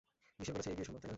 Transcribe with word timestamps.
মিশেল 0.39 0.53
বলেছে 0.55 0.69
এই 0.71 0.77
বিয়ে 0.77 0.87
সম্ভব, 0.87 1.01
তাই 1.03 1.07
না? 1.07 1.09